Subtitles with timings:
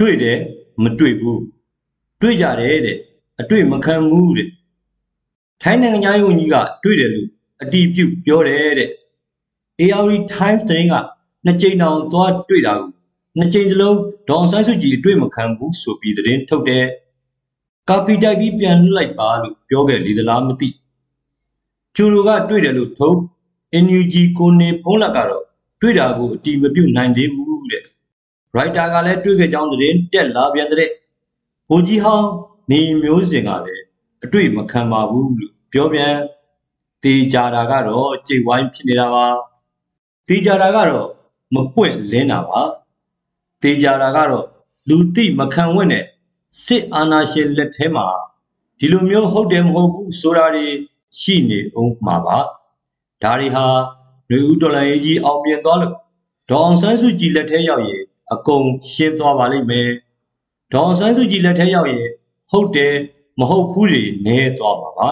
[0.00, 0.38] တွေ့တယ်
[0.82, 1.42] မတွေ့ဘူး
[2.20, 2.98] တွေ့ကြတယ်တဲ့
[3.40, 4.48] အတွေ့မခံဘူးတဲ့
[5.62, 7.28] ထိုင်းနိုင်ငံရေးဝန်ကြီးကတွေ့တယ်လို့
[7.62, 8.90] အတီးပြုတ်ပြောတယ်တဲ့
[9.80, 10.94] ARD Times သတင်းက
[11.44, 12.90] နှစ်ကြိမ်တောင်သွားတွေ့တာကို
[13.38, 13.96] နှစ်ကြိမ်စလုံး
[14.28, 16.86] ဒေါအောင်ဆန်းစုကြည်အတွေ့မခံဘူးဆိုပြီးသတင်းထုတ်တယ်
[17.88, 20.68] ကာပီတိုက်ပြီးပြန်လွှတ်လိုက်ပါလို့ပြောခဲ့လေသလားမသိ
[21.96, 23.18] ကျူလိုကတွေ့တယ်လို့ထုတ်
[23.84, 25.44] NUG ကိုနေဖုံးလက်ကတော့
[25.80, 27.79] တွေ့တာကိုအတီးမပြုတ်နိုင်သေးဘူးတဲ့
[28.56, 30.90] ရိုက်တာကလည်းတွေ့ခဲ့ကြောင်းသတင်းတက်လာပြန်တဲ့
[31.68, 32.28] ဘိုးကြီးဟောင်း
[32.70, 33.84] နေမျိုးစင်ကလည်း
[34.24, 36.14] အတွေ့မခံပါဘူးလို့ပြောပြန်
[37.02, 39.26] တေးကြတာကတော့ကြိတ်ဝိုင်းဖြစ်နေတာပါ
[40.28, 41.08] တေးကြတာကတော့
[41.54, 42.60] မပွင့်လင်းတာပါ
[43.62, 44.46] တေးကြတာကတော့
[44.88, 46.04] လူသိမခံဝင့်တဲ့
[46.64, 48.06] စစ်အာဏာရှင်လက်ထဲမှာ
[48.78, 50.66] ဒီလိုမျိုးဟုတ်တယ်မဟုတ်ဘူးဆိုတာတွေ
[51.20, 52.38] ရှိနေအောင်မှာပါ
[53.22, 53.66] ဒါတွေဟာ
[54.30, 55.94] လူဦးတော်လိုင်းကြီးအောင်မြင်သွားလို့
[56.48, 59.88] ဒေါအောင်ဆန်းစုကြည်လက်ထဲရောက်ရင် အကုန်ရှင်းသွားပါလိမ့်မယ်
[60.72, 62.08] ဒေါအောင်ဆန်းစုကြည်လက်ထဲရောက်ရင်
[62.50, 62.94] ဟုတ်တယ်
[63.38, 65.08] မဟုတ်ဘူးတွေနဲသွားပါပါ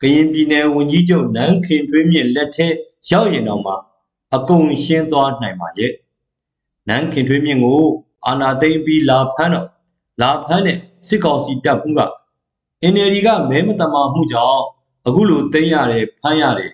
[0.00, 2.66] ကရင်ပြည်နယ်ဝန်ကြီးချုပ်နန်းခင်ထွေးမြင့်လက်ထဲ
[3.10, 3.74] ရောက်ရင်တော့မှ
[4.34, 5.92] အကုန်ရှင်းသွားနိုင်ပါရဲ့
[6.88, 7.82] နန်းခင်ထွေးမြင့်ကို
[8.26, 9.68] အာနာသိမ့်ပြီးလာဖမ်းတော့
[10.20, 12.00] လာဖမ်းတဲ့စစ်ကောင်စီတပ်မှုက
[12.92, 14.62] NLD ကမဲမတမာမှုကြောင့်
[15.06, 16.70] အခုလိုသိမ်းရတယ်ဖမ်းရတယ်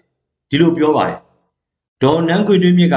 [0.51, 1.19] ဒီလိုပြောပါတယ်
[2.03, 2.97] ဒေါ်နန်းခွေတွင်းမြင့်က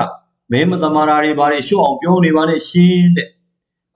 [0.51, 3.27] မဲမတမာတာတွေဘာတွေရှုပ်အောင်ပြောနေပါနဲ့ရှင်းတဲ့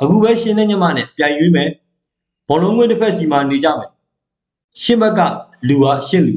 [0.01, 1.69] အခုပဲရှင်းတဲ့ညမနဲ့ပြိုင်ရွေးမယ်
[2.47, 3.91] ဘောလုံးကွင်းတစ်ဖက်စီမှာနေကြမယ်
[4.81, 5.21] ရှင်းဘက်က
[5.67, 6.35] လူဟာရှင်းလူ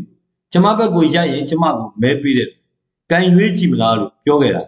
[0.52, 2.50] ကျမဘက်ကိုရက်ရင်ကျမကိုမဲပေးတယ်
[3.08, 4.62] ပြိုင်ရွေးကြည့်မလားလို့ပြောခဲ့တာ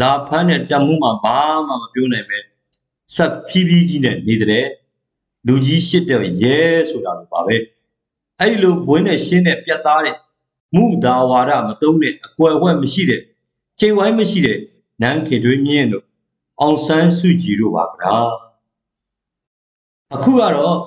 [0.00, 2.38] လာဖမ်းတဲ့တမှုမှာဘာမှမပြောနိုင်ပဲ
[3.16, 4.66] ဆက်ဖြည်းဖြည်းကြီးနဲ့နေတဲ့
[5.46, 6.58] လူကြီးရှစ်တဲ့ရဲ
[6.90, 7.56] ဆိုတာလိုပါပဲ
[8.40, 10.16] အဲ့လိုဘွင်းနဲ့ရှင်းတဲ့ပြတ်သားတဲ့
[10.74, 13.22] မူဒါဝါဒမသုံးတဲ့အကွယ်အဝက်မရှိတဲ့
[13.80, 14.58] ချိန်ဝိုင်းမရှိတဲ့
[15.02, 16.04] နန်းခေတွေးမြင့်တို့
[16.60, 18.16] အောင်ဆန်းစုကြည်တို့ပါကရာ
[20.14, 20.78] အခုကတော့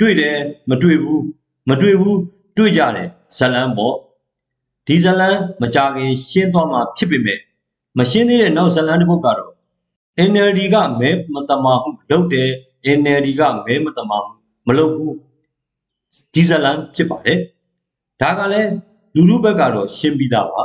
[0.00, 0.38] တွေ့တယ်
[0.70, 1.24] မတွေ့ဘူး
[1.68, 2.18] မတွေ့ဘူး
[2.56, 3.96] တွေ့ကြတယ်ဇလန်းပေါ့
[4.86, 7.38] ဒီဇလန်းမကြခင်ရှင်းသွားမှာဖြစ်ပေမဲ့
[7.98, 9.52] မရှင်းသေးတဲ့နောက်ဇလန်းတစ်ပုဒ်ကတော့
[10.30, 12.50] NLD ကမဲမတမာမှုလုပ်တယ်
[12.98, 14.32] NLD ကမဲမတမာမှု
[14.66, 15.14] မလုပ်ဘူး
[16.32, 17.38] ဒီဇလန်းဖြစ်ပါတယ်
[18.20, 18.70] ဒါကလည်း
[19.14, 20.62] လူလူဘက်ကတော့ရှင်းပြီးသားပါ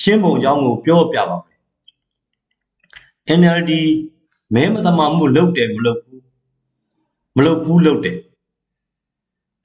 [0.00, 1.58] ရှင်းပုံကြောင်းကိုပြောပြပါမယ်
[3.40, 3.72] NLD
[4.54, 6.22] မဲမတမာမှုလုပ်တယ်မလုပ်ဘူး
[7.36, 8.18] မလုပ်ဘူးလုပ်တယ်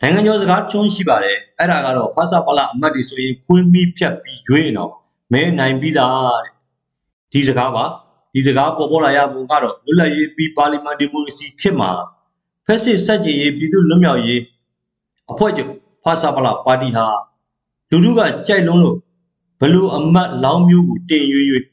[0.02, 4.92] နိုင်ငံကျော်စကားချွန်းရှိပါတယ်အဲ့ဒါကတော့ဖဆပလအမတ်တွေဆိုရင်ခွင်းမိဖြတ်ပြီးရွေးရင်တော့
[5.34, 6.54] မဲနိုင်ပြီးသားတဲ့
[7.34, 7.86] ဒီစကားပါ
[8.34, 11.90] ဒီစကားပေါ်ပေါ်လာရပုံကတော့လွတ်လပ်ရေးပြီးပါလီမန်ဒီမိုကရေစီခေတ်မှာ
[12.66, 14.42] ဖက်စစ်စက်ကြီးရေးပြည်သူ့လွတ်မြောက်ရေး
[15.32, 15.72] အဖွဲ့ချုပ်
[16.04, 17.06] ဖဆပလပါတီဟာ
[17.90, 18.98] လူထုကကြိုက်လုံးလို့
[19.60, 21.64] ဘလို့အမတ်လောင်းမျိုးကိုတင်ရွေ့ရွေ့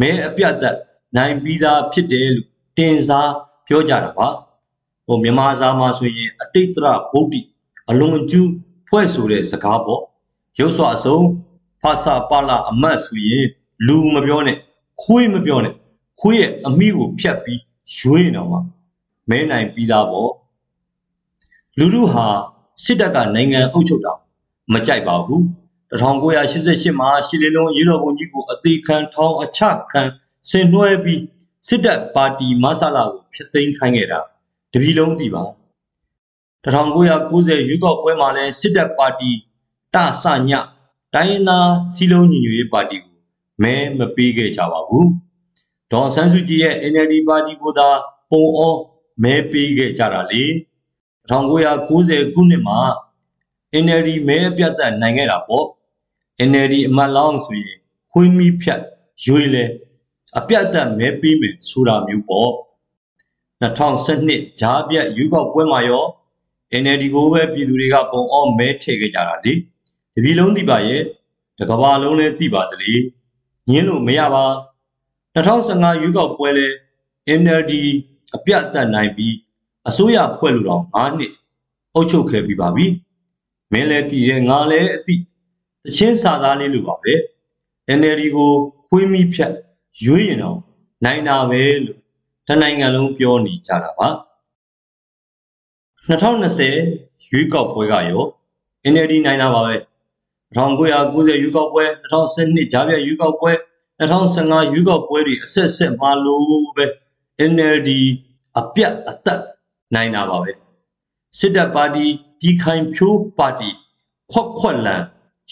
[0.00, 0.76] မဲအပြတ်သက်
[1.16, 3.32] နိုင်ပြီးသားဖြစ်တယ်လို့တင်စား
[3.66, 4.28] ပြောကြတာပါ
[5.06, 7.34] ဟိုမြန်မာစာမှာဆိုရင်အတိတ်တရဗုဒ္ဓ
[7.90, 8.50] အလွန်ကျူး
[8.88, 10.02] ဖွဲ့ဆိုတဲ့စကားပေါ့
[10.58, 11.18] ရုပ်စွာအစုံ
[11.82, 13.46] ဖဆပါလာအမတ်ဆိုရင်
[13.86, 14.58] လူမပြောနဲ့
[15.02, 15.74] ခွေးမပြောနဲ့
[16.20, 17.60] ခွေးရဲ့အမိကိုဖြတ်ပြီး
[17.98, 18.58] ရွေးနေတော့မှ
[19.30, 20.32] မဲနိုင်ပြီးသားပေါ့
[21.78, 22.26] လူလူဟာ
[22.84, 24.12] စစ်တပ်ကနိုင်ငံအုပ်ချုပ်တာ
[24.72, 25.44] မကြိုက်ပါဘူး
[25.94, 29.60] 1988မှာရှီလီလုံးရေတော်ဘုံကြီးကိုအသေးခံထောင်းအချ
[29.92, 30.02] ခံ
[30.50, 31.22] ဆင်နွှဲပြီး
[31.68, 34.20] စစ်တပ်ပါတီမဆလာကိုဖျက်သိမ်းခိုင်းခဲ့တာ
[34.72, 35.44] တပြည်လုံးသိပါ
[36.64, 39.30] 1990ရွေးကောက်ပွဲမှာလည်းစစ်တပ်ပါတီ
[39.94, 40.50] တဆည
[41.14, 43.14] တိုင်းရင်းသားစီလုံးညီညွတ်ရေးပါတီကို
[43.62, 45.08] မဲမပေးခဲ့ကြပါဘူး
[45.92, 47.88] ဒေါ်ဆန်းစုကြည်ရဲ့ NLD ပါတီကိုသာ
[48.30, 48.74] ပုံအော
[49.22, 50.44] မဲပေးခဲ့ကြတာလေ
[51.30, 52.80] 1990ခုနှစ်မှာ
[53.84, 55.66] NLD မဲအပြတ်သက်နိုင်ခဲ့တာပေါ့
[56.50, 57.78] NLD အမတ်လောင်းဆိုရင်
[58.12, 58.82] ခွင်းမီးဖြတ်
[59.26, 59.64] ရွေးလဲ
[60.38, 62.50] အပြတ်သက်မဲပေးမယ်ဆိုတာမျိုးပေါ့
[63.62, 66.04] 2012ဂျားပြတ်ရွေးကောက်ပွဲမှာရော
[66.82, 69.52] NLD ကိုပဲပြည်သူတွေကပုံအောမဲထည့်ခဲ့ကြတာလေ
[70.14, 71.02] တပြည်လုံးသိပါရဲ့
[71.58, 72.92] တကဘာလုံးလည်းသိပါတလေ
[73.70, 74.44] ညင်းလို့မရပါ
[75.34, 76.66] 2015ရွေးကောက်ပွဲလဲ
[77.40, 77.72] NLD
[78.36, 79.34] အပြတ်အသတ်နိုင်ပြီး
[79.88, 81.32] အစိုးရဖွဲ့လို့တော့9နှစ်
[81.94, 82.86] အုပ်ချုပ်ခဲ့ပြီးပါပြီ
[83.72, 85.18] မင်းလည်းတည်တယ်ငါလည်းအတိတ
[85.96, 87.14] ချင်းစာသားလေးလိုပါပဲ
[87.98, 88.50] NLD ကို
[88.88, 89.54] ခွေးမိဖြတ်
[90.04, 90.58] ရွေးရင်တော့
[91.04, 91.98] နိုင်တာပဲလို့
[92.48, 94.08] တနိုင်ငံလုံးပြောနေကြတာပါ
[96.08, 98.22] 2020ရွေးကောက်ပွဲကရော
[98.92, 99.74] NLD နိုင်တာပါပဲ
[100.56, 103.52] 1990ရွေးကောက်ပွဲ2012ဂျားပြရွေးကောက်ပွဲ
[104.00, 106.86] 2015ရွေးကောက်ပွဲတွေအဆက်ဆက်မှာလို့ပဲ
[107.52, 107.90] NLD
[108.58, 109.42] အပြတ်အသက်
[109.94, 110.50] နိုင်တာပါပဲ
[111.38, 112.06] စစ်တပ်ပါတီ
[112.40, 113.70] ပြည်ခိုင်ဖြိုးပါတီ
[114.32, 115.02] ခွက်ခွက်လန်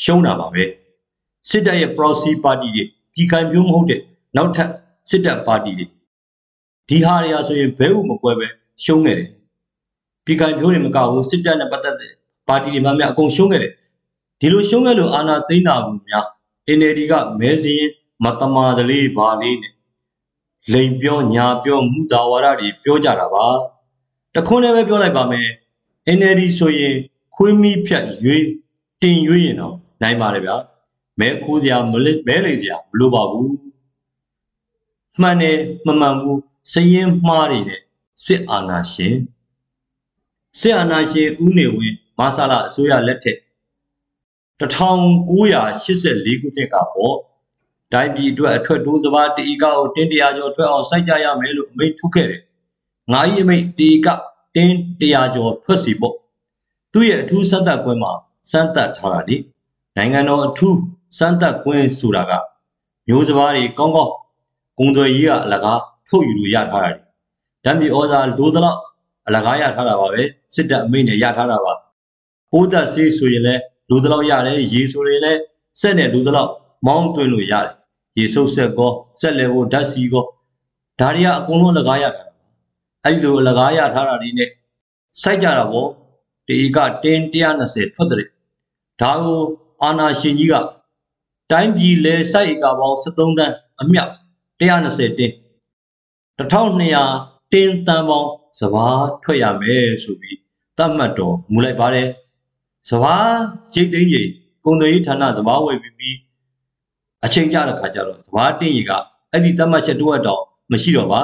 [0.03, 0.65] ရှုံးတာပါပဲ
[1.50, 2.85] စစ်တပ်ရဲ့ proxy ပါတီတွေ
[3.15, 4.00] ပြည်ခိုင်ဖြိုးမဟုတ်တဲ့
[4.37, 4.71] နောက်ထပ်
[5.11, 5.87] စစ်တပ်ပါတီတွေ
[6.89, 8.47] ဒီဟာတွေဟာဆိုရင်ဘဲဥမကွဲပဲ
[8.85, 9.31] ရှုံးခဲ့တယ်
[10.25, 12.12] ပြည်ခိုင်ဖြိုးတွေမကဘူးစစ်တပ်နဲ့ပတ်သက်တဲ့
[12.49, 13.73] ပါတီတွေမှများအကုန်ရှုံးခဲ့တယ်
[14.41, 16.25] ဒီလိုရှုံးခဲ့လို့အာဏာသိမ်းတာဘူးများ
[16.79, 17.89] NLD ကမဲစင်း
[18.25, 19.75] မတမာတလေးပါလေးနဲ့
[20.73, 23.47] လိန်ပြောညာပြောမူတာဝါဒတွေပြောကြတာပါ
[24.35, 25.49] တခွန်းလည်းပဲပြောလိုက်ပါမယ်
[26.19, 26.94] NLD ဆိုရင်
[27.35, 28.47] ခွေးမီးဖြတ်ရွေး
[29.03, 30.56] တင်ရွေးရင်တော့ နိုင်ပါတယ်ဗျာ
[31.20, 33.54] မဲခိုးစရာမလစ်မဲလိမ်စရာမလိုပါဘူး
[35.20, 36.40] မှန်တယ်မမှန်ဘူး
[36.72, 37.81] စရင်မှားတွေနဲ့
[38.25, 39.16] စစ်အာဏာရှင်
[40.60, 43.38] စစ်အာဏာရှင်ဦးနေဝင်းမာဆလာအစိုးရလက်ထက်
[44.60, 47.16] 1984ခုနှစ်ကပေါ့
[47.93, 52.43] တိုင်းပြည်အတွက်အထွတ်တိုးစပါးတီကောက်တင်းတရာကျော်ထွက်အောင်စိုက်ကြရမယ်လို့အမိန့်ထုတ်ခဲ့တယ်။
[53.12, 54.08] ငါးကြီးအမိန့်တီက
[54.55, 56.16] တင်းတရာကျော်ထွက်စီပေါ့။
[56.93, 58.12] သူ့ရဲ့အထူးစက်သက်ကွင်းမှာ
[58.50, 59.37] စမ်းသပ်ထားတာလေ။
[59.97, 60.79] နိုင်ငံတော်အထူး
[61.19, 62.33] စမ်းသပ်ကွင်းဆိုတာက
[63.09, 64.12] မျိုးစပါးတွေကောင်းကောင်း
[64.79, 67.00] ကုံသွယ်ရေးကအလကားထုတ်ယူလို့ရထားတာလေ။
[67.65, 68.79] ဓာတ်မြေဩဇာလိုသလောက်
[69.27, 70.23] အလကားရထားတာပါပဲ။
[70.55, 71.73] စစ်တပ်အမိန့်နဲ့ရထားတာပါ။
[72.50, 75.41] ပိုးသက်ဆေးဆိုရင်လည်းလူတလောက်ရတယ်ရေဆိုရင်လည်း
[75.81, 76.50] စက်နဲ့လူတလောက်
[76.87, 77.71] မောင်းသွင်းလို့ရတယ်
[78.19, 80.25] ရေဆုပ်ဆက်ကောဆက်လေဖို့ဓာတ်စီကော
[81.00, 82.23] ဒါတွေကအကုန်လုံးလကားရတာ
[83.05, 84.49] အဲ့ဒီလိုလကားရထားတာတွေနဲ့
[85.23, 85.89] စိုက်ကြတာပေါ့
[86.49, 88.27] ဒီကတင်း120ထွက်တဲ့
[89.00, 89.41] ဒါကို
[89.84, 90.55] အာနာရှင်ကြီးက
[91.50, 94.12] တိုင်းပြည်လဲစိုက်ဧကပေါင်း73တန်းအမြောက်
[94.61, 95.32] 120တင်း
[96.38, 98.31] 1200တင်းတန်းပေါင်း
[98.61, 98.87] စဘာ
[99.23, 100.38] ထွက်ရမယ်ဆိုပြီး
[100.76, 102.08] သတ်မှတ်တော်မူလိုက်ပါတယ်
[102.90, 103.14] စဘာ
[103.75, 104.29] ရိတ်သိမ်းကြီး
[104.64, 106.17] ကုံသွေးဌာနစဘာဝယ်ပြီးပြီး
[107.25, 108.93] အချိန်ကြတဲ့ခါကျတော့စဘာတင်းကြီးက
[109.32, 110.43] အဲ့ဒီသတ်မှတ်ချက်တော့တော့
[110.73, 111.20] မရှိတော့ပါ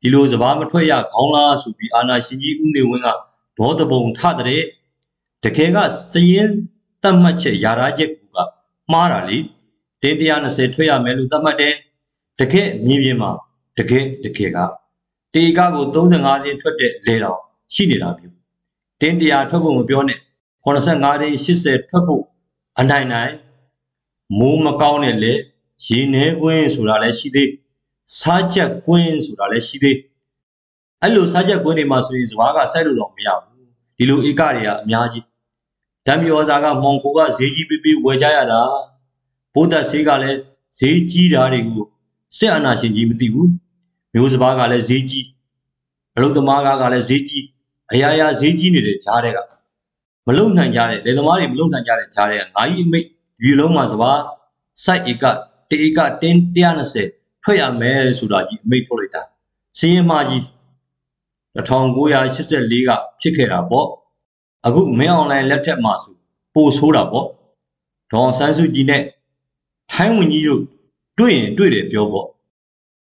[0.00, 3.08] ဒီလိုစဘာမထွက်ရခေါင်းလားဆိုပြီးအာနာရှင်ကြီးဦးနေဝင်းက
[3.58, 4.62] ဒေါသပုံထတဲ့
[5.44, 5.78] တကယ်က
[6.12, 6.50] စရင်
[7.02, 8.36] သတ်မှတ်ချက်ယာရာချက်က
[8.92, 9.38] မှားတာလေ
[10.02, 11.74] တင်း120ထွက်ရမယ်လို့သတ်မှတ်တယ်
[12.40, 13.30] တကယ်မြေပြင်မှာ
[13.78, 14.58] တကယ်တကယ်က
[15.34, 17.40] တေကကို35တင်းထွက်တဲ့လေတော်
[17.74, 18.36] ရှိနေတာမျိုး
[19.00, 20.18] တင်း100ထွက်ဖို့မပြောနဲ့
[20.64, 22.22] 85တင်း80ထွက်ဖို့
[22.80, 23.34] အနိုင်နိုင်
[24.38, 25.34] မိုးမကောင်းတဲ့လေ
[25.86, 27.50] ရေနှဲကွင်းဆိုတာလည်းရှိသေး
[28.20, 29.98] စားချက်ကွင်းဆိုတာလည်းရှိသေး
[31.02, 33.56] အဲ့လိုစားချက်ကွင်းတွေမှာဆိုရင်စဘာကစိုက်လို့တော့မရဘူး
[33.98, 35.24] ဒီလိုဧကတွေကအများကြီး
[36.08, 38.60] ဓာတ်မြေဩဇာကမောင်ကိုကဈေးကြီးပေးပေးဝယ်ကြရတာ
[39.54, 40.38] ဘိုးသက်ဆေးကလည်း
[40.78, 41.84] ဈေးကြီးတာတွေကို
[42.38, 43.50] စစ်အာဏာရှင်ကြီးမသိဘူး
[44.12, 45.26] မျိုးစဘာကလည်းဈေးကြီး
[46.16, 47.44] အလုသမားကလည်းဈေးကြီး
[47.92, 49.38] အရာရာဈေးကြီးနေတဲ့ဈားတွေက
[50.26, 53.06] မလုံနိုင်ကြတဲ့လေသမားတွေမလုံနိုင်ကြတဲ့ဈားတွေကငါးကြီးအမိတ်
[53.42, 54.12] ဒီလုံးမှာစဘာ
[54.84, 55.24] စိုက်ဧက
[55.70, 56.38] တဧကတင်း
[56.94, 59.22] 120ထွက်ရမယ်ဆိုတာကြီးအမိတ်ထုတ်လိုက်တာ
[59.78, 60.42] စင်းရင်မကြီး
[61.56, 62.90] 1984က
[63.20, 63.88] ဖြစ်ခဲ့တာပေါ့
[64.66, 66.14] အခုမင်းအွန်လိုင်းလက်ထက်မှာဆို
[66.54, 67.26] ပိုဆိုးတာပေါ့
[68.10, 69.02] ဒေါ်ဆန်းစုကြည်နဲ့
[69.92, 70.62] ထိုင်းဝင်ကြီးတို့
[71.18, 72.28] တွေ့ရင်တွေ့တယ်ပြောပေါ့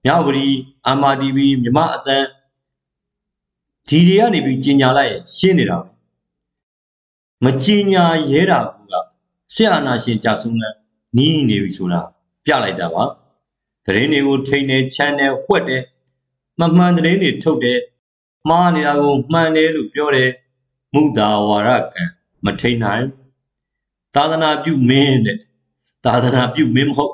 [0.06, 0.48] မြဝတီ
[0.98, 2.28] MRTV မြမအတန်း
[3.88, 5.90] ဒီတွေကနေပြီးကြီးညာလိုက်ရင်ရှင်းနေတာပဲ
[7.44, 8.60] မကြီးညာရဲတာ
[8.92, 8.94] က
[9.54, 10.64] ဆရာနာရှင်ကြဆုံးက
[11.18, 12.02] နီးနေပြီဆိုတာ
[12.46, 13.04] ပြလိုက်တာပါ
[13.86, 15.84] သတင်းတွေကိုထိန်နေချမ်းနေဝှက်တယ်
[16.60, 17.80] မမှန်သတင်းတွေထုတ်တယ်
[18.50, 20.30] မှားနေတာကိုမှန်တယ်လို့ပြောတယ်
[20.96, 22.04] မုသာဝါရကံ
[22.46, 23.06] မထိန်နိုင်
[24.16, 25.38] သာသနာပြုမင်းတဲ့
[26.06, 27.14] သာသနာပြုမင်းမဟုတ်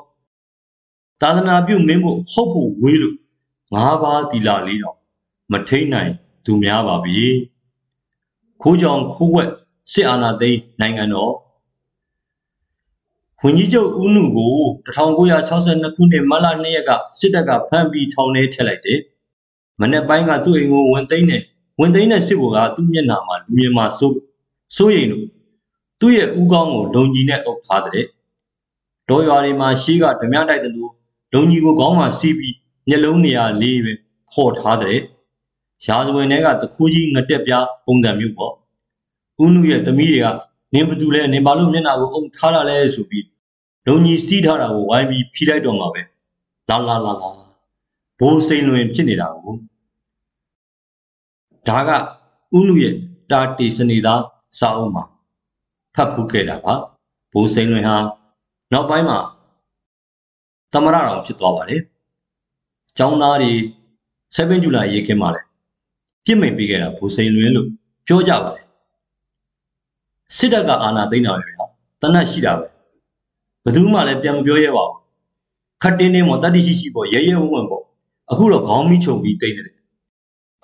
[1.22, 3.16] သာသနာပြုမင်းဖို့ဟုတ်ဖို့ဝေးလို့
[3.72, 4.96] ငါးပါးတီလာလေးတော့
[5.52, 6.12] မထိန်နိုင်
[6.44, 7.20] သူများပါပြီ
[8.62, 9.50] ခိုးကြောင်ခိုးဝက်
[9.92, 11.32] စစ်အာဏာသိမ်းနိုင်ငံတော်
[13.42, 14.54] ဝန်ကြီးချုပ်ဦးနုကို
[14.86, 19.00] 1962ခုနှစ်မတ်လ2ရက်ကစစ်တပ်ကဖမ်းပြီးထောင်ထဲထည့်လိုက်တယ်။
[19.80, 21.42] မနေ့ပိုင်းကသူ့အိမ်ကိုဝင်သိမ်းတယ်။
[21.80, 24.16] ဝင်သိမ်းတဲ့စစ်ဗိုလ်ကသူ့မျက်နှာမှာလူမြင်မှာစိုး
[24.76, 25.26] စိုးရိမ်လို့
[26.00, 28.04] သူ့ရဲ့ဥကောင်းကိုလုံကြီးနဲ့အုပ်ထားတဲ့။
[29.08, 30.92] ဒေါ်ရွာတွေမှာရှေးကဓမြတိုက်တယ်လို့
[31.32, 32.56] လုံကြီးကိုခေါင်းမှာစီးပြီး
[32.88, 33.92] မျက်လုံးနေရာလေးပဲ
[34.32, 34.98] ခေါ်ထားတဲ့။
[35.86, 38.52] ရာဇဝင်တွေကတခိုးကြီးငတက်ပြားပုံစံမျိုးပေါ့။
[39.42, 40.26] ဦးနုရဲ့သမီးတွေက
[40.74, 43.26] နင်ဘသူလဲနင်ဘာလို့မျက်နှာကိုအုပ်ထားတာလဲဆိုပြီး
[43.86, 46.02] လုံကြီးစီးထားတာကိုဝိုင်းပြီးဖိလိုက်တော့မှာပဲ
[46.68, 47.30] လာလာလာလာ
[48.18, 49.54] ဘိုးစိန်လွင်ဖြစ်နေတာကို
[51.68, 51.90] ဒါက
[52.56, 52.94] ဥနုရဲ့
[53.30, 54.22] တာတီစနေသား
[54.58, 55.04] စာအုပ်မှာ
[55.94, 56.74] ဖတ်ဖူးခဲ့တာပါ
[57.32, 57.96] ဘိုးစိန်လွင်ဟာ
[58.72, 59.18] နောက်ပိုင်းမှာ
[60.72, 61.82] သမရတော်ဖြစ်သွားပါတယ်
[62.98, 63.52] ကျောင်းသားတွေ
[64.34, 65.40] 7ဇူလိုင်ရေးခင်းမှာလဲ
[66.24, 67.68] ပြစ်မိန်ပေးခဲ့တာဘိုးစိန်လွင်လို့
[68.06, 68.66] ပြောကြပါတယ်
[70.36, 71.64] စစ်တပ်ကအာဏာသိမ်းတာပဲဗျာ
[72.00, 72.66] တနတ်ရှိတာပဲ
[73.64, 74.98] ဘယ်သူမှလည်းပြန်မပြောရဲပါဘူး
[75.82, 77.84] ခတ်တင်းတင်းပေါ်တတိရှိရှိပေါ်ရဲရဲဝံ့ဝံ့ပေါ်
[78.30, 79.66] အခုတော့ခေါင်းမီးချုပ်ပြီးတိတ်တယ်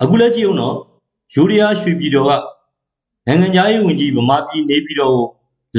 [0.01, 0.75] အခုလည်းကြည့်အောင်တော့
[1.33, 2.31] ယူရီးယားရွှေပြည်တော်က
[3.27, 5.25] နိုင်ငံသားရေးဝန်ကြီးဗမာပြည်နေပြည်တော်ကို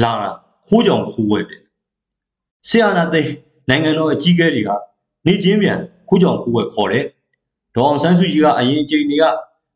[0.03, 0.29] လာတာ
[0.67, 1.63] ခိုးကြောင်ခိုးဝဲတယ်
[2.69, 3.21] ဆရာနာသိ
[3.69, 4.69] နိုင်ငံတော်အကြီးအကဲတွေက
[5.25, 7.05] နေချင်းပြန်ခိုးကြောင်ခိုးဝဲခေါ်တယ်
[7.75, 9.23] ဒေါအောင်ဆန်းစုကြည်ကအရင်အချိန်တွေက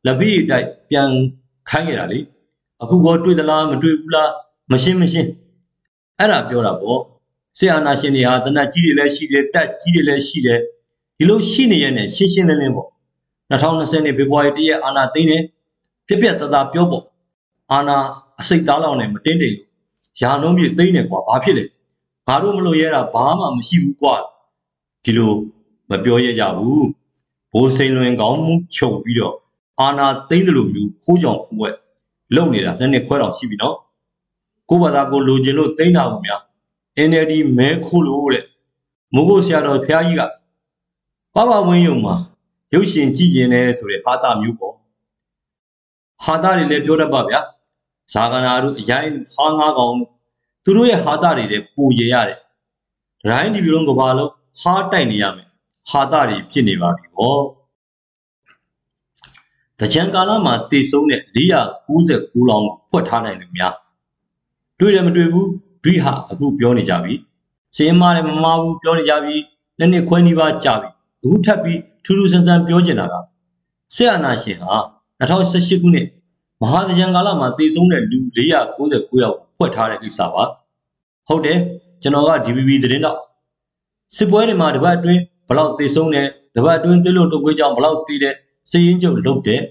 [0.06, 1.10] လက်ပြီးအတိုက်ပြန်
[1.70, 2.20] ခိုင်းခဲ့တာလေ
[2.82, 4.32] အခုကောတွေ့သလားမတွေ့ဘူးလား
[4.72, 5.30] မရှင်းမရှင်း
[6.20, 7.02] အဲ့ဒါပြောတာပေါ့
[7.58, 10.60] ဆရာနာရှင်တွေဟာတနတ်ကြီးတွေလည်းရှိတယ်တက်ကြီးတွေလည်းရှိတယ်
[11.18, 12.90] ဒီလိုရှိနေရတဲ့ရှင်းရှင်းလင်းလင်းပေါ့
[13.52, 15.44] 2020နှစ်ဖေဖော်ဝါရီ1ရက်အာနာသိန်းတယ်
[16.08, 17.04] ပြက်ပြက်တသားပြောပေါ့
[17.72, 17.98] အာနာ
[18.42, 19.70] အစိတ်သားလောက်နဲ့မတင်းတိမ်လို့
[20.22, 21.66] ယာနှုံးပြသိမ့်နေကွာဘာဖြစ်လဲ
[22.28, 24.16] ငါတို့မလို့ရဲတာဘာမှမရှိဘူးကွာ
[25.04, 25.34] ဒီလို
[25.90, 26.86] မပြောရကြဘူး
[27.54, 29.36] ဘိုးစိန်လွင်ကောင်းမှုချုပ်ပြီးတော့
[29.82, 31.70] အာနာသိမ့်တယ်လို့မျိုးခိုးကြောင်ခိုးဝဲ
[32.36, 33.78] လုံနေတာနှစ်နှစ်ခွဲတော်ရှိပြီနော်
[34.70, 36.42] ကိုဘာသာကိုလိုချင်လို့သိမ့်တာဘူးများ
[37.10, 38.46] NLD မဲခိုးလို့တဲ့
[39.14, 40.22] မိုးကိုဆရာတော်ဖျားကြီးက
[41.36, 42.16] ပပဝင်းယုံမှာ
[42.74, 44.76] ရုပ်ရှင်ကြည့်ရင်လည်းဆိုတဲ့အာသာမျိုးပေါ့
[46.26, 47.42] ဟာတာတွေလည်းပြောတတ်ပါဗျာ
[48.14, 50.10] ဇာကနာတို့အရင်ဟာငါးကောင်တို့
[50.64, 52.40] သူတို့ရဲ့ဟာတာတွေလည်းပူရရတယ်
[53.24, 55.48] ဒရိုင်းဒီပြုံးကဘာလုံးဟာတိုက်နေရမယ်
[55.90, 57.38] ဟာတာတွေဖြစ်နေပါပြီဟော
[59.80, 63.74] တကြံကာလမှာတည်ဆုံးတဲ့499လောင်းဖွက်ထားနိုင်တယ်များ
[64.80, 65.50] တွေ့တယ်မတွေ့ဘူး
[65.84, 67.14] ဒွိဟာအခုပြောနေကြပြီ
[67.78, 69.36] စင်းမာတယ်မမဘူးပြောနေကြပြီ
[69.78, 70.90] နှစ်နှစ်ခွဲနီးပါးကြာပြီ
[71.22, 73.16] အခုထပ်ပြီးထူးထူးဆန်းဆန်းပြောချင်တာက
[73.96, 74.76] ဆရာနာရှင်ဟာ
[75.20, 76.08] 2018ခုနှစ်
[76.62, 80.44] မဟာသကြံကာလမှာတည်ဆုံးတဲ့လူ499ယောက်ဖွက်ထားတဲ့ကိစ္စပါ
[81.28, 81.60] ဟုတ်တယ်
[82.02, 83.18] ကျွန်တော်က DVB သတင်းတော့
[84.16, 88.36] စစ်ပွဲတွေမှာတပတ်အတွင်းဘလောက်တည်ဆုံးတယ်တပတ်အတွင်းသစ်လို့တုတ်ကွေးကြောင့်ဘလောက်တည်တယ်
[88.72, 89.62] စည်ရင်ကျုပ်လုပ်တယ်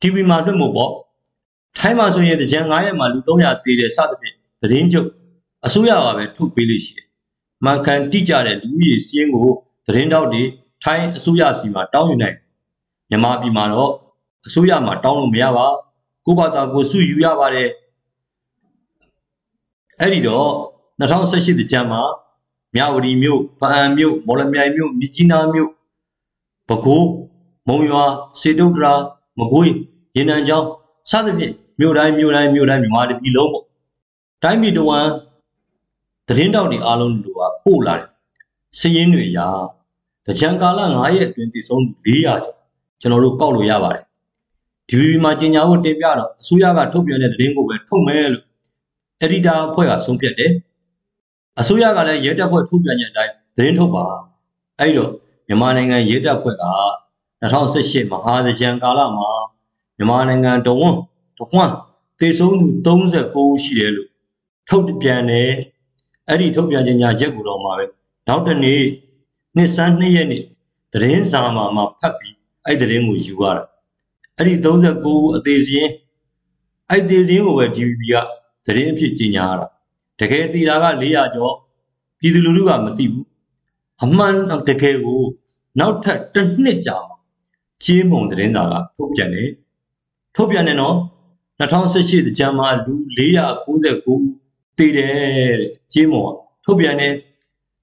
[0.00, 0.92] TV မှာတွေ့မို့ပေါ့
[1.78, 5.08] ထိုင်းမှာဆိုရင်တကြံ9ရက်မှာလူ300တည်တယ်စသဖြင့်သတင်းကျုပ်
[5.66, 7.06] အစိုးရကပဲထုတ်ပေးလို့ရှိတယ်။
[7.64, 9.48] မှန်ကန်တိကျတဲ့လူဦးရေစီးရင်ကို
[9.86, 10.42] သတင်းတောက်တွေ
[10.82, 12.36] ထိုင်းအစိုးရစီမှာတောင်းယူနိုင်
[13.10, 13.92] မြန်မာပြည်မှာတော့
[14.46, 15.66] အစိုးရမှာတောင်းလို့မရပါ
[16.26, 17.70] ကိုဘာသာကိုစုယူရပါတယ်
[20.00, 20.48] အဲ့ဒီတော့
[21.00, 22.02] 2018တကြံမှာ
[22.74, 25.70] မြဝတီမြို့ဖအံမြို့မော်လမြိုင်မြို့မြကြီးနားမြို့
[26.68, 27.06] ပဲခူး
[27.68, 28.04] မုံရွာ
[28.40, 28.94] စေတုတ်တရာ
[29.38, 29.74] မကွေး
[30.16, 30.68] ရေနံချောင်း
[31.10, 33.64] စသဖြင့်မြို့တိုင်းမြို့တိုင်းမြို့တိုင်းမြန်မာပြည်လုံးပေါ့
[34.42, 35.10] တိုင်းပြည်တဝမ်း
[36.28, 38.08] သတင်းတောက်တွေအားလုံးလိုကပို့လာတယ်
[38.78, 39.48] စည်ရင်းတွေရာ
[40.26, 42.54] တကြံကာလ9ရက်အတွင်းတည်ဆုံး400ကျော်
[43.00, 44.04] ကျွန်တော်တို့ကောက်လို့ရပါတယ်
[44.90, 48.44] DVB မှာကြီးညာဖို့တင်ပြတော့အစိုးရကထုတ်ပြန်တဲ့သတင်းကိုပဲထုတ်မယ်လို့
[49.24, 50.52] editor အဖွဲ့ကဆုံးဖြတ်တယ်
[51.60, 54.06] အစိုးရကလည်းရဲတပ်ဖွဲ့ထုတ်ပြန်တဲ့အတိုင်းသတင်းထုတ်ပါ
[54.78, 55.10] အဲ့တော့
[55.48, 56.64] မြန်မာနိုင်ငံရဲတပ်ဖွဲ့က
[57.42, 59.30] 2018မဟာသကြံကာလမှာ
[59.96, 60.98] မြန်မာနိုင်ငံတဝန်း
[61.38, 61.74] တဝန်း
[62.18, 64.08] သေဆုံးသူ39ဦးရှိတယ်လို့
[64.68, 65.50] ထုတ်ပြန်တယ်
[66.28, 67.84] အဲ့ဒီထုတ်ပြန်ကြေညာချက်ကိုတော့မှာပဲ
[68.28, 68.82] နောက်တနေ့
[69.56, 70.44] နှစ်စန်း2ရက်နေ့
[70.92, 73.64] သတင်းစာမှာမှဖတ်ပြီးအဲ့သတင်းကိုယူရတာ
[74.40, 75.92] အဲ့ဒီ39ဦးအသေးစင်း
[76.90, 78.14] အဲ့သေးစင်းကိုပဲ DVB က
[78.66, 79.66] သတင်းအဖြစ်ကြေညာရတာ
[80.20, 81.54] တကယ်တည်တာက400ကျော်
[82.20, 83.26] ပြည်သူလူထုကမသိဘူး
[84.04, 84.34] အမှန်
[84.68, 85.22] တကယ်ကို
[85.78, 87.16] နောက်ထပ်တစ်နှစ်ကြာမှာ
[87.84, 89.50] ချေးမုံသတင်းစာကထုတ်ပြန်တယ်
[90.36, 90.96] ထုတ်ပြန်တယ်နော်
[91.60, 95.12] 2018တကြံမှာလူ499တည်တယ်
[95.60, 96.30] တဲ့ချေးမုံက
[96.64, 97.14] ထုတ်ပြန်တယ်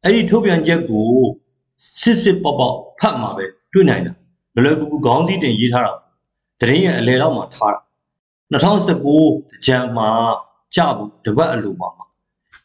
[0.03, 1.09] အဲ့ဒီထုတ်ပြန်ချက်ကို
[2.01, 4.13] စစ်စစ်ပေါက်ပေါက်ဖတ်မှာပဲတွေ့နိုင်တာ
[4.53, 5.93] လွယ်လွယ်ကူကူခေါင်းစည်းတင်ရေးထားတာ
[6.59, 7.81] သတင်းရဲ့အလယ်တော့မှထားတာ
[8.51, 10.09] 2019တကြံမှာ
[10.75, 12.05] ကြဘူးတပတ်အလိုပါမှာ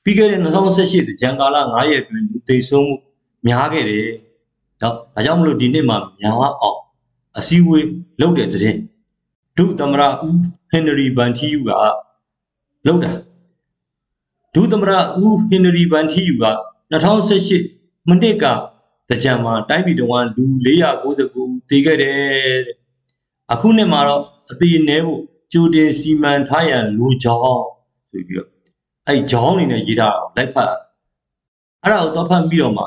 [0.02, 2.96] ပြီးခဲ့တဲ့2018တကြံကာလ9ရက်အတွင်းလူသိဆုံးမှု
[3.46, 4.08] များခဲ့တယ်
[4.80, 6.80] တော့ဒါကြောင့်မလို့ဒီနှစ်မှာများအောင်
[7.38, 7.86] အစည်းအဝေး
[8.20, 8.76] လုပ်တဲ့တဲ့
[9.58, 10.36] ဒုသမရဦး
[10.70, 11.70] ဟင်နရီဘန်ထီယူက
[12.86, 13.12] လုပ်တာ
[14.54, 14.90] ဒုသမရ
[15.24, 16.46] ဦးဟင်နရီဘန်ထီယူက
[16.92, 18.44] 2018မနှစ်က
[19.08, 20.44] တကြံမှာတိုင်းပြည်တော်ကလူ
[21.06, 22.18] 499တည်ခဲ့တယ်
[22.66, 22.76] တဲ့
[23.52, 25.20] အခုနှစ်မှာတော့အသေးနည်းဖို့
[25.52, 27.64] ကြိုတင်စီမံထားရန်လူကြောင်း
[28.10, 28.48] ဆိုပြီးတော့
[29.06, 30.72] အဲ့ဂျောင်းနေနဲ့ရေးထားတာလိုက်ဖတ်
[31.82, 32.82] အဲ့ဒါကိုတော့ဖတ်ပြီးတော့မှ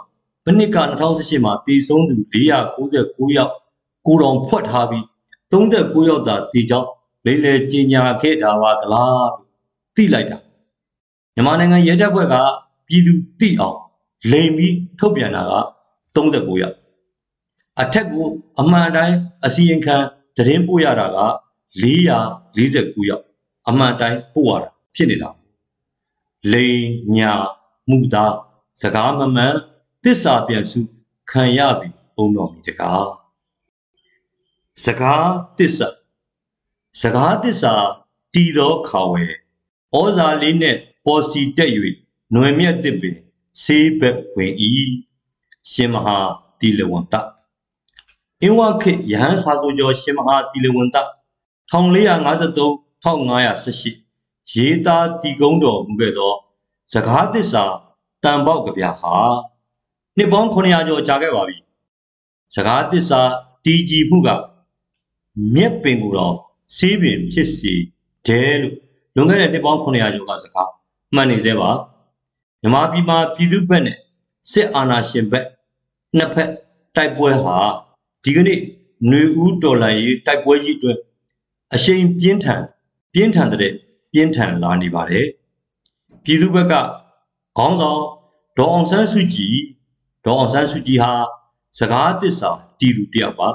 [0.46, 0.78] မနှစ်က
[1.12, 3.54] 2018မှာတည်ဆုံးသူ499ယောက်
[4.06, 5.04] ကိုတော်ဖွက်ထားပြီး
[5.52, 6.90] 39ယောက်သာတည်ကြောင်း
[7.26, 9.46] လိမ့်လေကြီးညာခဲ့တာပါကလားလို့
[9.96, 10.38] သိလိုက်တာ
[11.36, 12.36] မြန်မာနိုင်ငံရဲတပ်ဖွဲ့က
[12.88, 13.78] ပြည်သူသိအောင်
[14.32, 15.54] လိမ်ပြီးထုတ်ပြန်တာက
[16.16, 16.76] 39ယောက်
[17.82, 18.28] အထက်ကို
[18.60, 19.98] အမှန်တိုင်းအစီရင်ခံ
[20.38, 21.20] သတင်းပို့ရတာက
[21.82, 23.26] 449ယောက်
[23.68, 25.30] အမှန်တိုင်းပို့ရတာဖြစ်နေတာ
[26.52, 26.84] လိန်
[27.18, 27.34] ညာ
[27.90, 28.36] မှုသား
[28.82, 29.56] စကားမမှန်
[30.04, 30.80] တစ္ဆာပြန်စု
[31.32, 33.06] ခံရပြီဘုံတော်မူတကား
[34.86, 35.88] စကားတစ္ဆာ
[37.02, 37.74] စကားတစ္ဆာ
[38.34, 39.24] တည်သောခါဝဲ
[39.94, 40.76] ဩဇာလေးနဲ့
[41.06, 41.72] ပေါ်စီတက်၍
[42.32, 43.18] ຫນွယ်မြတ်တစ်ပင်
[43.64, 44.72] ဆေးဘက်ဝင်ဤ
[45.72, 46.18] ရှင်မဟာ
[46.60, 47.16] တိလဝန္တ
[48.46, 50.98] အင်းဝခေယဟန်စာဆိုကျော်ရှင်မဟာတိလဝန္တ
[51.72, 56.34] 1453 1518ရေးသားတည်ကုန်းတော်မူခဲ့သော
[56.94, 57.64] စကားသစ္စာ
[58.24, 59.16] တန်ပေါက်ကဗျာဟာ
[60.18, 61.58] နှစ်ပေါင်း900ကျော်ကြာခဲ့ပါပြီ
[62.56, 63.22] စကားသစ္စာ
[63.66, 64.30] တည်ကြည်မှုက
[65.56, 66.36] မြက်ပင်ကိုတော့
[66.78, 67.74] ဆေးပင်ဖြစ်စီ
[68.28, 68.76] တယ်လို့
[69.16, 70.70] လွန်ခဲ့တဲ့နှစ်ပေါင်း900ကျော်ကစကား
[71.16, 71.72] မှန်နေသေးပါ
[72.62, 73.98] မြမပြည်မှာပြည်သူ့ဘက်နဲ့
[74.52, 75.46] စစ်အာဏာရှင်ဘက်
[76.18, 76.50] နှစ်ဖက်
[76.96, 77.58] တိုက်ပွဲဟာ
[78.28, 78.60] ဒီကနေ့
[79.08, 80.98] ຫນွေဦးတော်လှန်ရေးတိုက်ပွဲကြီးအတွက်
[81.76, 82.64] အရှိန်ပြင်းထန်
[83.14, 83.74] ပြင်းထန်တဲ့
[84.12, 85.26] ပြင်းထန်လာနေပါတယ်
[86.24, 86.74] ပြည်သူ့ဘက်က
[87.58, 88.02] ခေါင်းဆောင်
[88.58, 89.56] ဒေါ်အောင်ဆန်းစုကြည်
[90.26, 91.14] ဒေါ်အောင်ဆန်းစုကြည်ဟာ
[91.80, 93.50] စကားသစ္စာတည်သူတယောက်ပါ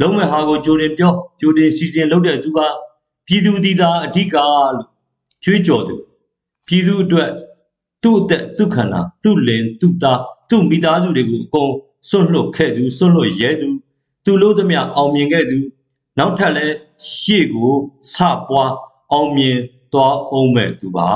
[0.00, 2.60] လုံးမဲ့ဟာကိုကြိုတင်ပြောကြိုတင်စီစဉ်လုပ်တဲ့သူက
[3.26, 4.86] ပြည်သူဒီသာအဓိကလို့
[5.44, 5.94] ကြွေးကြော်သူ
[6.66, 7.30] ပြည်သူအတွက်
[8.02, 10.20] သူ့အသက်သူ့ခန္ဓာသူ့လင်သူ့သား
[10.50, 11.72] သူ့မိသားစုတွေကိုအကုန်
[12.08, 13.68] စွန့်လွတ်ခဲ့သူစွန့်လွတ်ရဲသူ
[14.24, 15.58] သူလို့သမျှအောင်မြင်ခဲ့သူ
[16.18, 16.66] နောက်ထပ်လဲ
[17.16, 17.72] ရှေ့ကို
[18.14, 18.16] စ
[18.48, 18.72] ပွား
[19.12, 19.58] အောင်မြင်
[19.92, 21.08] သွားအောင်မဲ့သူပါ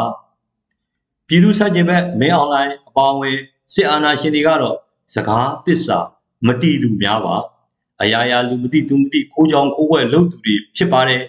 [1.27, 3.31] ပြည်သူစัจကျင်ဘက်မင်းအွန်လိုင်းအပေါင်းဝဲ
[3.75, 4.77] စစ်အာဏာရှင်တွေကတော့
[5.15, 5.99] စကားတစ္ဆာ
[6.47, 7.37] မတီးသူများပါ
[8.03, 11.23] အရာရာလူမသိသူမသိခိုးကြောင်ခိုးွက်လုပ်သူတွေဖြစ်ပါတယ်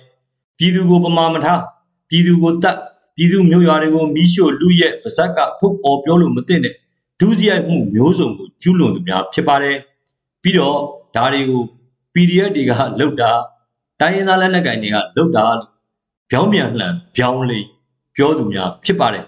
[0.58, 1.62] ပြည်သူကိုပမာမထား
[2.10, 2.78] ပြည်သူကိုတတ်
[3.16, 6.76] ပြည်သူမျိုးရွာတွေကိုမီးရှို့လူရဲ့ပါဇက်ကထုတ်ပေါ်ပြောလို့မသိတဲ့
[7.20, 9.78] ဒုစရိုက်မှုမျိုးစုံကိုကျူးလွန်သူများဖြစ်ပါတယ်
[10.44, 10.78] ပြီးတော့
[11.16, 11.62] ဒါတွေကို
[12.14, 13.32] PDF တွေကလှုပ်တာ
[14.00, 15.70] တိုင်းရင်းသားလက်နက်ကိုင်တွေကလှုပ်တာလို့
[16.30, 17.60] ပြောင်းပြန်လှန်ပြောင်းလိ
[18.16, 19.26] ပြောသူများဖြစ်ပါတယ်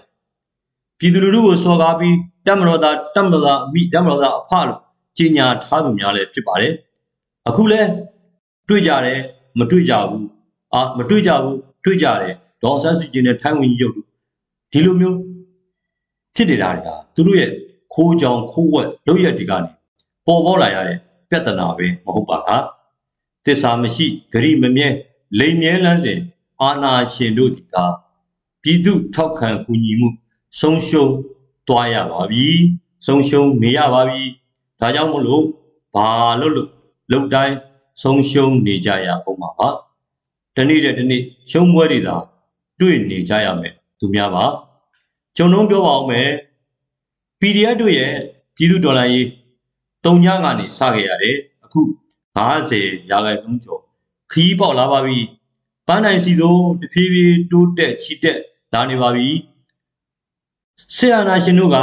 [0.98, 2.16] ပြည်သူလူထုကိုစော်ကားပြီး
[2.46, 4.80] တက်မတော်သားတက်မတော်သားအမိတက်မတော်သားအဖလို့
[5.16, 6.72] ကြီးညာထားသူများလည်းဖြစ်ပါတယ်
[7.48, 7.80] အခုလဲ
[8.68, 9.20] တွေ့ကြတယ်
[9.58, 10.26] မတွေ့ကြဘူး
[10.74, 14.06] အာမတွေ့ကြဘူးတွေ့ကြတယ်ဒေါ်ဆန်းစုကြည်နဲ့ထိုင်းဝင်ကြီးရုပ်တို့
[14.72, 15.18] ဒီလိုမျိုး
[16.36, 17.50] ဖြစ်နေတာတွေကသူတို့ရဲ့
[17.94, 19.70] ခိုးကြောင်ခိုးဝက်လုပ်ရက်တွေကနေ
[20.26, 20.98] ပေါ်ပေါ်လာရတဲ့
[21.30, 22.64] ပြဿနာပဲမဟုတ်ပါလား
[23.46, 24.88] တစ္ဆာမရှိဂရိမမြဲ
[25.38, 26.20] လိမ်မြဲလန်းစဉ်
[26.62, 27.74] အာနာရှင်တို့ဒီက
[28.62, 30.08] ပြည်သူထောက်ခံကူညီမှု
[30.60, 31.12] ဆုံးရှုံး
[31.68, 32.48] သွားရပါပြီ
[33.06, 34.22] ဆုံးရှုံးနေရပါပြီ
[34.80, 35.44] ဒါကြောင့်မလို့
[35.94, 36.08] ဘာ
[36.40, 36.70] လို့လို့
[37.12, 37.56] လုံတိုင်း
[38.02, 39.68] ဆုံးရှုံးနေကြရပုံပါပါ
[40.56, 42.16] တနေ့တဲ့တနေ့ရှုံးပွဲတွေသာ
[42.80, 44.44] တွေ့နေကြရမယ်သူများပါ
[45.36, 46.28] ကျွန်တော်ပြောပါအောင်မယ်
[47.40, 48.14] PDF တို့ရဲ့
[48.56, 49.28] ပြည်သူဒေါ်လာရေး
[50.04, 51.80] တုံညကနေစခဲ့ရတယ်အခု
[52.36, 53.82] 90ရာခိုင်နှုန်းကျော်
[54.32, 55.18] ခီးပေါက်လာပါပြီ
[55.86, 58.38] ပန်းနိုင်စီသို့တဖြည်းဖြည်းတိုးတက်ချီတက်
[58.72, 59.28] လာနေပါပြီ
[60.96, 61.76] ဆီယနာရှင်တို့က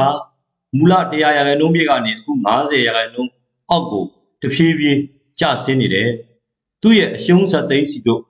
[0.78, 3.32] မူလ100ရာခိုင်နှုန်းပြည့်ကနေအခု90ရာခိုင်နှုန်း
[3.70, 4.06] အောက်ကို
[4.42, 5.00] တဖြည်းဖြည်း
[5.40, 6.10] ကျဆင်းနေတယ်
[6.82, 8.22] သူ့ရဲ့အရှုံးဆက်သိမ်းစီတို့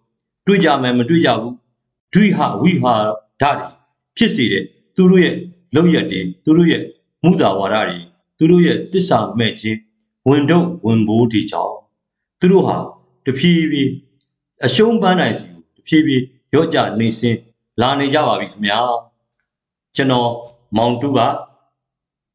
[0.47, 1.55] တွေ့ကြမယ်မတွေ့ကြဘူး
[2.13, 2.95] ဒွိဟဝိဟာ
[3.41, 3.59] ဓာတ်
[4.17, 4.63] ဖြစ်စေတဲ့
[4.95, 5.35] သူတို့ရဲ့
[5.75, 6.83] လောက်ရက်တွေသူတို့ရဲ့
[7.23, 7.97] မူတာဝါဒတွေ
[8.37, 9.79] သူတို့ရဲ့တစ္ဆာမဲ့ခြင်း
[10.27, 11.75] ဝင်တော့ဝင်ဘိုးဒီကြောင့်
[12.39, 12.77] သူတို့ဟာ
[13.25, 13.91] တဖြည်းဖြည်း
[14.65, 17.39] အရှုံးပန်းနိုင်စီကိုတဖြည်းဖြည်းရော့ကြနေစင်း
[17.81, 18.79] လာနေကြပါပြီခင်ဗျာ
[19.95, 20.29] ကျွန်တော်
[20.77, 21.19] မောင်တူက